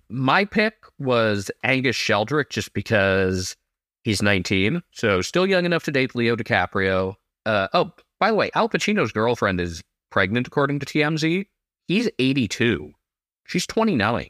[0.10, 3.56] My pick was Angus Sheldrick just because
[4.06, 7.16] he's 19, so still young enough to date Leo DiCaprio.
[7.46, 11.46] Uh, oh, by the way, Al Pacino's girlfriend is pregnant, according to TMZ.
[11.88, 12.94] He's 82.
[13.46, 14.30] She's 29.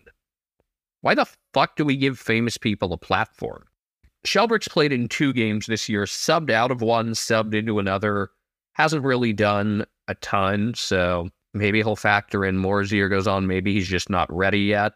[1.01, 3.65] Why the fuck do we give famous people a platform?
[4.25, 8.31] Sheldrick's played in two games this year, subbed out of one, subbed into another.
[8.73, 13.27] Hasn't really done a ton, so maybe he'll factor in more as the year goes
[13.27, 13.45] on.
[13.45, 14.93] Maybe he's just not ready yet.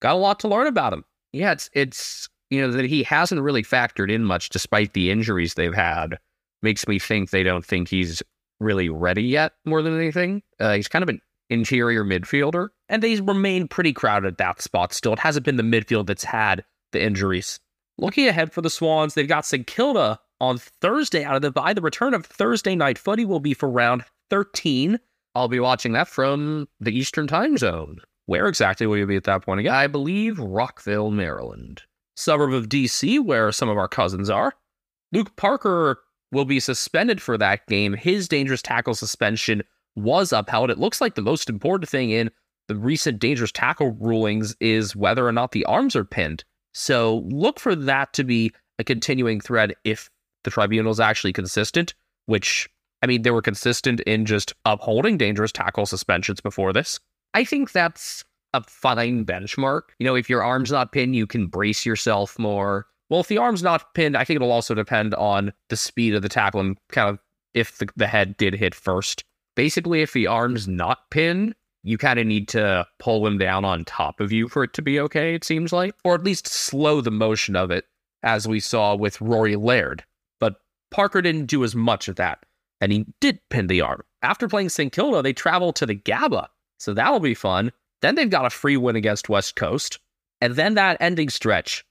[0.00, 1.04] Got a lot to learn about him.
[1.32, 5.54] Yeah, it's it's you know that he hasn't really factored in much despite the injuries
[5.54, 6.18] they've had.
[6.62, 8.22] Makes me think they don't think he's
[8.58, 9.52] really ready yet.
[9.64, 14.28] More than anything, uh, he's kind of an interior midfielder, and they remain pretty crowded
[14.28, 14.92] at that spot.
[14.92, 17.60] Still, it hasn't been the midfield that's had the injuries.
[17.98, 21.74] Looking ahead for the Swans, they've got St Kilda on Thursday out of the bye.
[21.74, 24.98] The return of Thursday night footy will be for round 13.
[25.34, 28.00] I'll be watching that from the Eastern time zone.
[28.26, 29.74] Where exactly will you be at that point again?
[29.74, 31.82] I believe Rockville, Maryland.
[32.20, 34.54] Suburb of DC, where some of our cousins are.
[35.12, 36.00] Luke Parker
[36.32, 37.94] will be suspended for that game.
[37.94, 39.62] His dangerous tackle suspension
[39.96, 40.70] was upheld.
[40.70, 42.30] It looks like the most important thing in
[42.68, 46.44] the recent dangerous tackle rulings is whether or not the arms are pinned.
[46.72, 50.08] So look for that to be a continuing thread if
[50.44, 51.94] the tribunal is actually consistent,
[52.26, 52.68] which,
[53.02, 57.00] I mean, they were consistent in just upholding dangerous tackle suspensions before this.
[57.34, 59.82] I think that's a fine benchmark.
[59.98, 62.86] You know, if your arm's not pinned, you can brace yourself more.
[63.08, 66.22] Well, if the arm's not pinned, I think it'll also depend on the speed of
[66.22, 67.18] the tackle and kind of
[67.54, 69.24] if the, the head did hit first.
[69.56, 73.84] Basically, if the arm's not pinned, you kind of need to pull him down on
[73.84, 77.00] top of you for it to be okay, it seems like, or at least slow
[77.00, 77.86] the motion of it,
[78.22, 80.04] as we saw with Rory Laird.
[80.38, 80.60] But
[80.90, 82.44] Parker didn't do as much of that,
[82.80, 84.02] and he did pin the arm.
[84.22, 84.92] After playing St.
[84.92, 87.72] Kilda, they travel to the Gabba, so that'll be fun.
[88.02, 89.98] Then they've got a free win against West Coast,
[90.40, 91.84] and then that ending stretch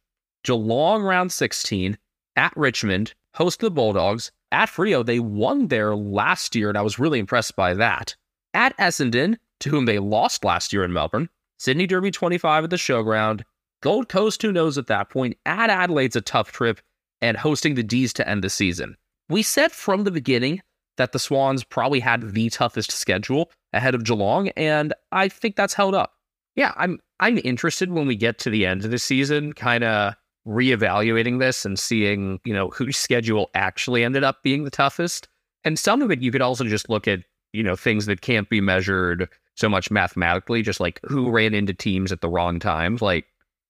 [0.44, 1.98] Geelong round 16
[2.36, 4.32] at Richmond, host the Bulldogs.
[4.52, 8.16] At Freo, they won there last year, and I was really impressed by that.
[8.54, 11.30] At Essendon, to whom they lost last year in Melbourne.
[11.58, 13.44] Sydney Derby 25 at the showground.
[13.82, 15.38] Gold Coast, who knows at that point.
[15.46, 16.82] At Adelaide's a tough trip,
[17.22, 18.96] and hosting the D's to end the season.
[19.28, 20.62] We said from the beginning
[20.98, 25.74] that the Swans probably had the toughest schedule ahead of Geelong, and I think that's
[25.74, 26.14] held up.
[26.56, 30.16] Yeah, I'm I'm interested when we get to the end of the season, kind of
[30.48, 35.28] reevaluating this and seeing, you know, whose schedule actually ended up being the toughest.
[35.64, 37.20] And some of it you could also just look at,
[37.54, 41.74] you know, things that can't be measured so much mathematically, just like who ran into
[41.74, 43.26] teams at the wrong times, like,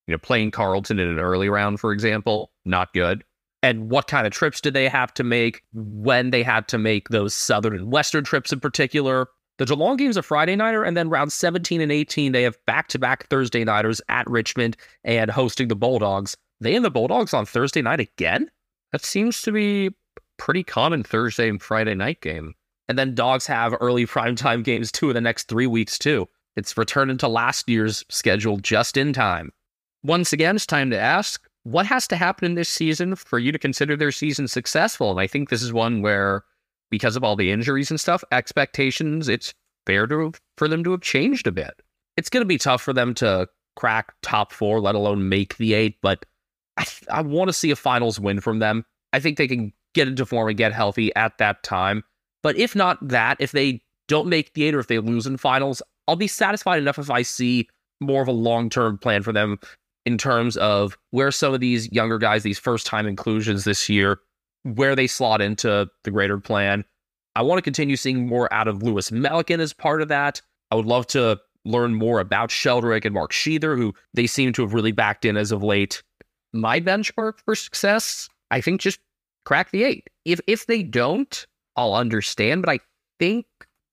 [0.07, 3.23] you know, playing Carlton in an early round, for example, not good.
[3.61, 7.09] And what kind of trips did they have to make when they had to make
[7.09, 9.27] those southern and western trips in particular?
[9.59, 12.87] The Geelong game's a Friday nighter, and then round 17 and 18, they have back
[12.87, 16.37] to back Thursday nighters at Richmond and hosting the Bulldogs.
[16.61, 18.49] They and the Bulldogs on Thursday night again?
[18.93, 19.93] That seems to be
[20.37, 22.55] pretty common Thursday and Friday night game.
[22.87, 26.29] And then dogs have early primetime games two of the next three weeks, too.
[26.55, 29.51] It's returning to last year's schedule just in time.
[30.03, 33.51] Once again, it's time to ask what has to happen in this season for you
[33.51, 35.11] to consider their season successful?
[35.11, 36.45] And I think this is one where,
[36.89, 39.53] because of all the injuries and stuff, expectations, it's
[39.85, 41.81] fair to for them to have changed a bit.
[42.17, 45.73] It's going to be tough for them to crack top four, let alone make the
[45.73, 46.25] eight, but
[46.77, 48.85] I, I want to see a finals win from them.
[49.13, 52.03] I think they can get into form and get healthy at that time.
[52.43, 55.37] But if not that, if they don't make the eight or if they lose in
[55.37, 57.67] finals, I'll be satisfied enough if I see
[58.01, 59.59] more of a long term plan for them
[60.05, 64.19] in terms of where some of these younger guys, these first time inclusions this year,
[64.63, 66.85] where they slot into the greater plan.
[67.35, 70.41] I want to continue seeing more out of Lewis Melican as part of that.
[70.71, 74.61] I would love to learn more about Sheldrick and Mark Sheather, who they seem to
[74.61, 76.03] have really backed in as of late.
[76.53, 78.99] My benchmark for success, I think, just
[79.45, 80.09] crack the eight.
[80.25, 81.45] If if they don't,
[81.75, 82.63] I'll understand.
[82.63, 82.79] But I
[83.19, 83.45] think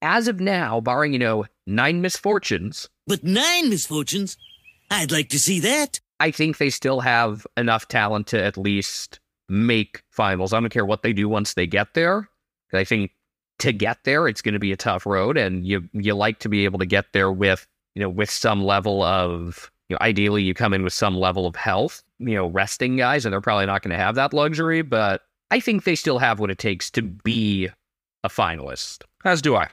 [0.02, 4.36] as of now, barring you know nine misfortunes, But nine misfortunes?
[4.90, 6.00] I'd like to see that.
[6.18, 10.52] I think they still have enough talent to at least make finals.
[10.52, 12.28] I don't care what they do once they get there.
[12.72, 13.12] I think
[13.58, 16.48] to get there, it's going to be a tough road, and you you like to
[16.48, 20.42] be able to get there with you know with some level of you know ideally
[20.42, 22.02] you come in with some level of health.
[22.18, 25.60] You know, resting guys, and they're probably not going to have that luxury, but I
[25.60, 27.68] think they still have what it takes to be
[28.24, 29.02] a finalist.
[29.24, 29.68] As do I.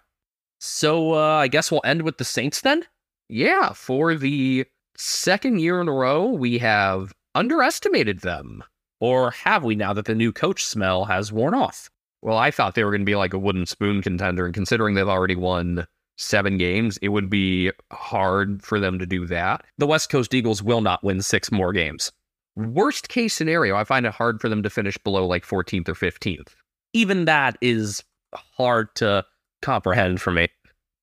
[0.60, 2.86] So uh, I guess we'll end with the Saints then.
[3.30, 8.64] Yeah, for the second year in a row, we have underestimated them.
[9.04, 11.90] Or have we now that the new coach smell has worn off?
[12.22, 14.96] Well, I thought they were going to be like a wooden spoon contender, and considering
[14.96, 15.86] they've already won
[16.18, 19.66] seven games, it would be hard for them to do that.
[19.78, 22.14] The West Coast Eagles will not win six more games.
[22.56, 25.96] Worst case scenario, I find it hard for them to finish below like 14th or
[25.96, 26.56] 15th.
[26.94, 28.02] Even that is
[28.34, 29.26] hard to
[29.62, 30.48] comprehend for me.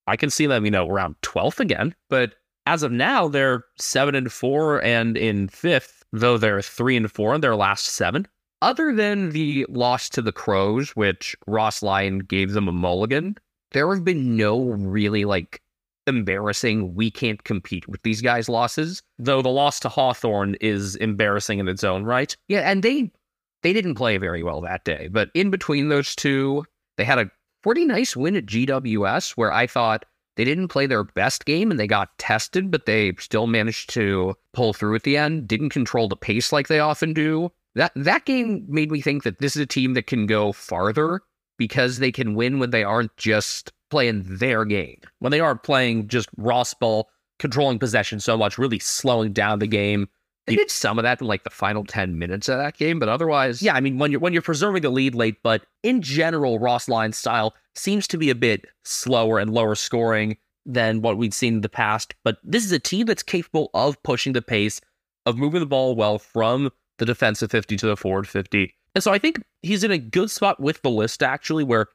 [0.07, 2.33] I can see them, you know, around 12th again, but
[2.71, 7.35] as of now, they're seven and four and in fifth, though they're three and four
[7.35, 8.25] in their last seven.
[8.61, 13.35] Other than the loss to the Crows, which Ross Lyon gave them a mulligan,
[13.71, 15.61] there have been no really like
[16.07, 19.03] embarrassing, we can't compete with these guys losses.
[19.19, 22.37] Though the loss to Hawthorn is embarrassing in its own right.
[22.47, 23.11] Yeah, and they
[23.63, 25.09] they didn't play very well that day.
[25.11, 26.63] But in between those two,
[26.95, 27.29] they had a
[27.63, 30.05] pretty nice win at GWS where I thought
[30.37, 34.35] they didn't play their best game and they got tested, but they still managed to
[34.53, 35.47] pull through at the end.
[35.47, 37.51] Didn't control the pace like they often do.
[37.75, 41.21] That that game made me think that this is a team that can go farther
[41.57, 44.99] because they can win when they aren't just playing their game.
[45.19, 49.67] When they aren't playing just Ross ball, controlling possession so much, really slowing down the
[49.67, 50.07] game.
[50.47, 53.09] They did some of that in like the final 10 minutes of that game, but
[53.09, 56.57] otherwise, yeah, I mean when you're when you're preserving the lead late, but in general,
[56.57, 61.33] Ross Lyon's style seems to be a bit slower and lower scoring than what we'd
[61.33, 62.13] seen in the past.
[62.23, 64.81] But this is a team that's capable of pushing the pace,
[65.25, 68.73] of moving the ball well from the defensive 50 to the forward 50.
[68.93, 71.87] And so I think he's in a good spot with the list, actually, where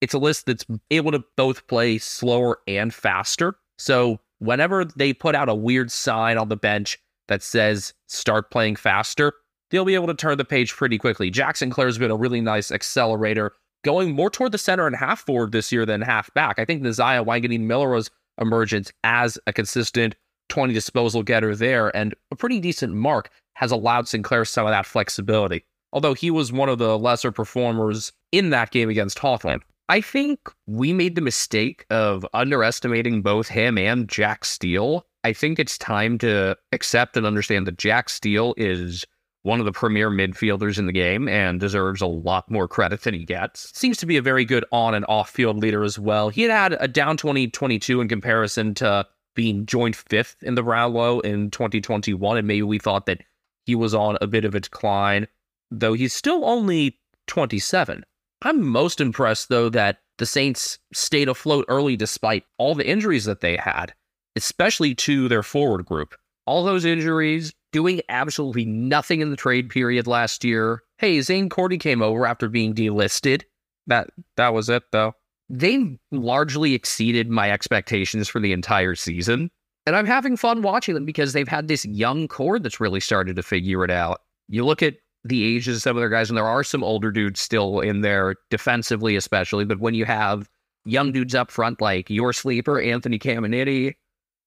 [0.00, 3.56] it's a list that's able to both play slower and faster.
[3.78, 8.76] So whenever they put out a weird sign on the bench that says start playing
[8.76, 9.32] faster,
[9.70, 11.30] they'll be able to turn the page pretty quickly.
[11.30, 13.52] Jack Sinclair's been a really nice accelerator,
[13.84, 16.58] going more toward the center and half forward this year than half back.
[16.58, 20.16] I think Nasiah Wanganeen-Milera's emergence as a consistent
[20.48, 24.86] 20 disposal getter there and a pretty decent mark has allowed Sinclair some of that
[24.86, 25.64] flexibility.
[25.92, 29.60] Although he was one of the lesser performers in that game against Hawthorn.
[29.88, 35.06] I think we made the mistake of underestimating both him and Jack Steele.
[35.22, 39.04] I think it's time to accept and understand that Jack Steele is
[39.44, 43.14] one of the premier midfielders in the game and deserves a lot more credit than
[43.14, 43.70] he gets.
[43.78, 46.30] Seems to be a very good on and off field leader as well.
[46.30, 51.20] He had had a down 2022 in comparison to being joined fifth in the Brownlow
[51.20, 53.22] in 2021, and maybe we thought that
[53.66, 55.26] he was on a bit of a decline,
[55.70, 58.04] though he's still only 27.
[58.42, 63.40] I'm most impressed, though, that the Saints stayed afloat early despite all the injuries that
[63.40, 63.92] they had,
[64.36, 66.14] especially to their forward group.
[66.46, 70.84] All those injuries, doing absolutely nothing in the trade period last year.
[70.98, 73.42] Hey, Zane Cordy came over after being delisted.
[73.88, 75.12] That that was it, though.
[75.50, 79.50] They largely exceeded my expectations for the entire season.
[79.86, 83.36] And I'm having fun watching them because they've had this young core that's really started
[83.36, 84.22] to figure it out.
[84.48, 84.94] You look at
[85.24, 88.02] the ages of some of their guys, and there are some older dudes still in
[88.02, 89.64] there, defensively especially.
[89.64, 90.48] But when you have
[90.84, 93.96] young dudes up front like your sleeper, Anthony Caminiti,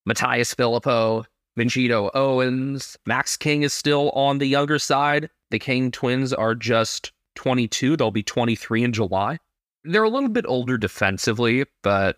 [0.07, 1.25] Mattaes Phillipou,
[1.57, 5.29] Vincito Owens, Max King is still on the younger side.
[5.49, 7.97] The King twins are just 22.
[7.97, 9.39] They'll be 23 in July.
[9.83, 12.17] They're a little bit older defensively, but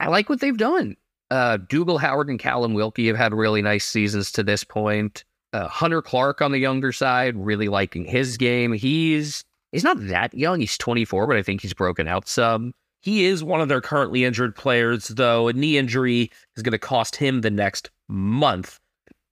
[0.00, 0.96] I like what they've done.
[1.30, 5.24] Uh, Dougal Howard and Callum Wilkie have had really nice seasons to this point.
[5.52, 8.72] Uh, Hunter Clark on the younger side, really liking his game.
[8.72, 10.60] He's he's not that young.
[10.60, 12.74] He's 24, but I think he's broken out some.
[13.02, 15.48] He is one of their currently injured players, though.
[15.48, 18.78] A knee injury is going to cost him the next month.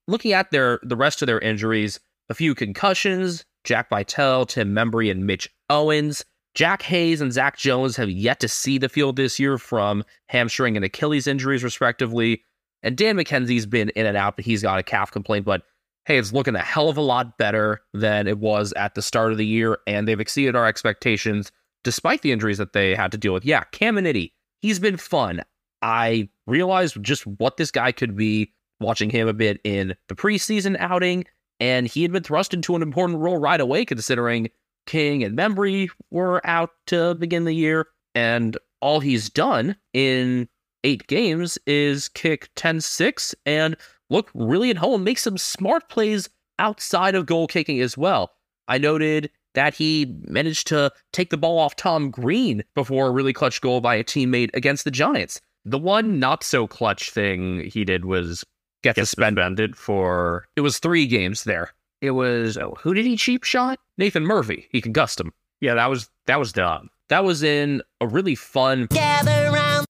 [0.09, 3.45] Looking at their the rest of their injuries, a few concussions.
[3.63, 6.25] Jack Bytel, Tim Membrey, and Mitch Owens.
[6.55, 10.77] Jack Hayes and Zak Jones have yet to see the field this year from hamstring
[10.77, 12.43] and Achilles injuries, respectively.
[12.83, 15.45] And Dan McKenzie's been in and out, but he's got a calf complaint.
[15.45, 15.63] But
[16.07, 19.31] hey, it's looking a hell of a lot better than it was at the start
[19.31, 21.53] of the year, and they've exceeded our expectations
[21.85, 23.45] despite the injuries that they had to deal with.
[23.45, 25.43] Yeah, Caminiti, he's been fun.
[25.83, 30.77] I realized just what this guy could be watching him a bit in the preseason
[30.79, 31.25] outing,
[31.59, 34.51] and he had been thrust into an important role right away, considering
[34.87, 37.87] King and Membrey were out to begin the year.
[38.15, 40.49] And all he's done in
[40.85, 43.77] eight games is kick 10 6 and
[44.09, 46.29] look really at home, make some smart plays
[46.59, 48.33] outside of goal kicking as well.
[48.69, 53.33] I noted that he managed to take the ball off Tom Green before a really
[53.33, 55.41] clutch goal by a teammate against the Giants.
[55.65, 58.45] The one not so clutch thing he did was
[58.83, 61.73] get, get suspended for it was three games there.
[62.01, 63.79] It was oh, who did he cheap shot?
[63.99, 64.69] Nathan Murphy.
[64.71, 65.33] He concussed him.
[65.61, 66.89] Yeah, that was that was dumb.
[67.09, 68.87] That was in a really fun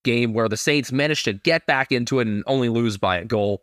[0.04, 3.24] game where the Saints managed to get back into it and only lose by a
[3.24, 3.62] goal.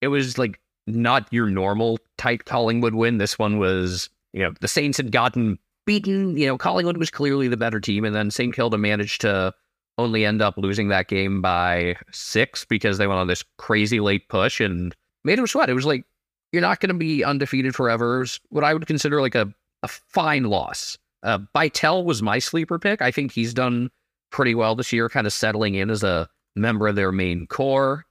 [0.00, 3.18] It was like not your normal tight Collingwood win.
[3.18, 6.36] This one was, you know, the Saints had gotten beaten.
[6.36, 8.54] You know, Collingwood was clearly the better team, and then St.
[8.54, 9.54] Kilda managed to
[9.96, 14.28] only end up losing that game by six because they went on this crazy late
[14.28, 15.68] push and made them sweat.
[15.68, 16.04] It was like
[16.52, 18.24] you're not going to be undefeated forever.
[18.50, 19.52] What I would consider like a,
[19.82, 20.98] a fine loss.
[21.22, 23.02] Uh, Bytel was my sleeper pick.
[23.02, 23.90] I think he's done
[24.30, 28.04] pretty well this year, kind of settling in as a member of their main core.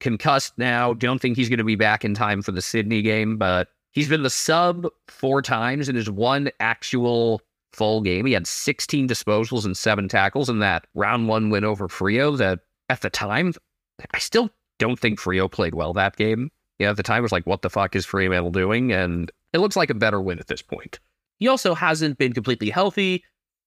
[0.00, 0.94] Concussed now.
[0.94, 4.08] Don't think he's going to be back in time for the Sydney game, but he's
[4.08, 7.40] been the sub four times in his one actual
[7.72, 8.26] full game.
[8.26, 12.36] He had 16 disposals and seven tackles in that round one win over Freo.
[12.36, 13.54] That at the time,
[14.12, 16.50] I still don't think Freo played well that game.
[16.78, 18.92] Yeah, at the time it was like, what the fuck is Fremantle doing?
[18.92, 20.98] And it looks like a better win at this point.
[21.38, 23.24] He also hasn't been completely healthy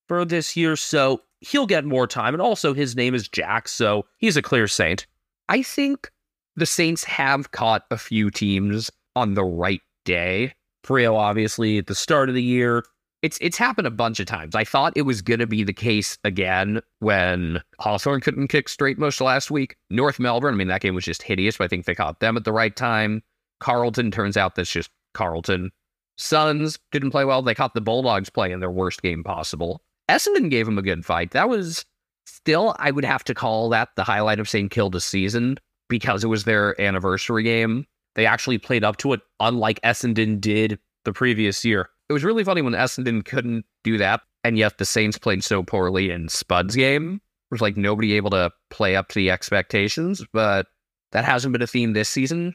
[0.08, 2.34] for this year, so he'll get more time.
[2.34, 5.06] And also, his name is Jack, so he's a clear saint.
[5.48, 6.10] I think
[6.56, 10.54] the Saints have caught a few teams on the right day.
[10.84, 12.82] Freo, obviously, at the start of the year,
[13.22, 14.54] it's it's happened a bunch of times.
[14.54, 18.98] I thought it was going to be the case again when Hawthorn couldn't kick straight
[18.98, 19.76] most last week.
[19.90, 22.36] North Melbourne, I mean, that game was just hideous, but I think they caught them
[22.36, 23.22] at the right time.
[23.60, 25.70] Carlton turns out that's just Carlton.
[26.16, 27.42] Suns didn't play well.
[27.42, 29.82] They caught the Bulldogs playing their worst game possible.
[30.08, 31.32] Essendon gave them a good fight.
[31.32, 31.84] That was
[32.26, 34.70] still, I would have to call that the highlight of St.
[34.70, 37.86] Kilda's season because it was their anniversary game.
[38.18, 41.88] They actually played up to it, unlike Essendon did the previous year.
[42.08, 45.62] It was really funny when Essendon couldn't do that, and yet the Saints played so
[45.62, 47.20] poorly in Spud's game.
[47.52, 50.66] Was like nobody able to play up to the expectations, but
[51.12, 52.54] that hasn't been a theme this season.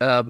[0.00, 0.24] Uh,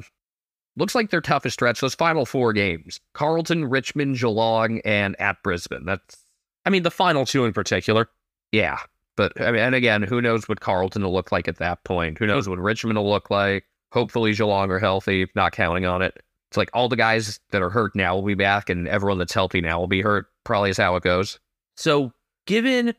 [0.76, 5.86] looks like their toughest stretch, those final four games Carlton, Richmond, Geelong, and at Brisbane.
[5.86, 6.18] That's,
[6.66, 8.10] I mean, the final two in particular.
[8.52, 8.80] Yeah.
[9.16, 12.18] But, I mean, and again, who knows what Carlton will look like at that point?
[12.18, 13.64] Who knows what Richmond will look like?
[13.94, 16.20] Hopefully, Geelong are healthy, not counting on it.
[16.50, 19.32] It's like all the guys that are hurt now will be back, and everyone that's
[19.32, 20.26] healthy now will be hurt.
[20.42, 21.38] Probably is how it goes.
[21.76, 22.12] So,
[22.46, 22.94] given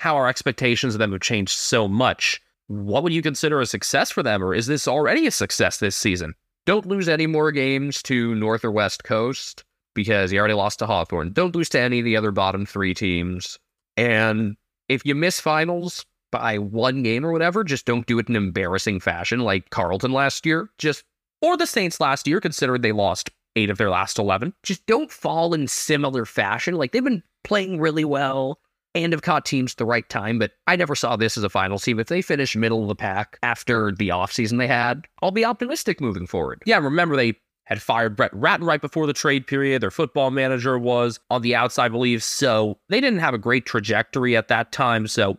[0.00, 4.10] how our expectations of them have changed so much, what would you consider a success
[4.10, 6.34] for them, or is this already a success this season?
[6.66, 9.62] Don't lose any more games to North or West Coast
[9.94, 11.32] because you already lost to Hawthorn.
[11.32, 13.56] Don't lose to any of the other bottom three teams.
[13.96, 14.56] And
[14.88, 19.00] if you miss finals by one game or whatever, just don't do it in embarrassing
[19.00, 20.70] fashion like Carlton last year.
[20.78, 21.04] Just
[21.42, 24.52] or the Saints last year, considering they lost eight of their last 11.
[24.62, 26.74] Just don't fall in similar fashion.
[26.74, 28.60] Like they've been playing really well
[28.94, 31.48] and have caught teams at the right time, but I never saw this as a
[31.48, 32.00] final team.
[32.00, 36.00] If they finish middle of the pack after the offseason they had, I'll be optimistic
[36.00, 36.62] moving forward.
[36.66, 39.80] Yeah, remember they had fired Brett Ratten right before the trade period.
[39.80, 42.22] Their football manager was on the outside, I believe.
[42.24, 45.06] So they didn't have a great trajectory at that time.
[45.06, 45.38] So,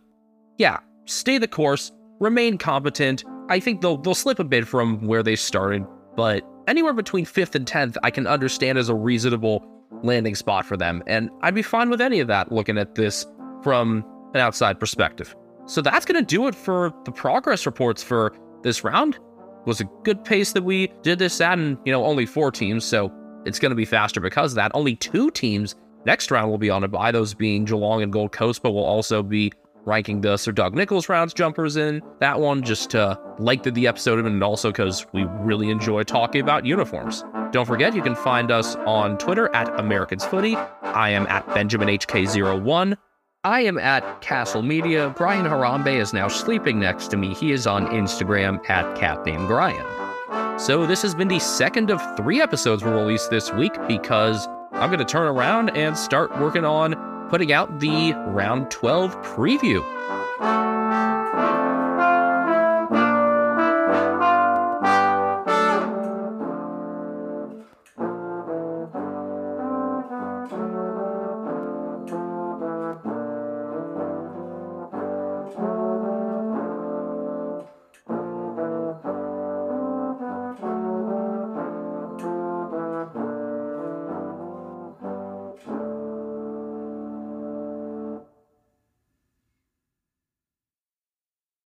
[0.58, 5.24] yeah, stay the course, remain competent, I think they'll they'll slip a bit from where
[5.24, 5.86] they started,
[6.16, 9.68] but anywhere between fifth and tenth, I can understand as a reasonable
[10.04, 12.52] landing spot for them, and I'd be fine with any of that.
[12.52, 13.26] Looking at this
[13.62, 15.36] from an outside perspective,
[15.66, 18.34] so that's gonna do it for the progress reports for
[18.64, 19.16] this round.
[19.16, 22.52] It was a good pace that we did this at, and you know only four
[22.52, 23.12] teams, so
[23.46, 24.72] it's gonna be faster because of that.
[24.74, 25.76] Only two teams
[26.06, 28.86] next round will be on it by those being Geelong and Gold Coast, but will
[28.86, 29.52] also be
[29.86, 34.24] ranking the Sir Doug Nicholls rounds jumpers in that one just to like the, episode
[34.24, 37.24] and also because we really enjoy talking about uniforms.
[37.52, 40.56] Don't forget, you can find us on Twitter at Americans Footy.
[40.56, 42.98] I am at BenjaminHK01.
[43.44, 45.14] I am at Castle Media.
[45.18, 47.34] Brian Harambe is now sleeping next to me.
[47.34, 50.60] He is on Instagram at Cat Named Brian.
[50.60, 54.90] So this has been the second of three episodes we'll release this week because I'm
[54.90, 56.94] going to turn around and start working on
[57.32, 59.82] putting out the round 12 preview.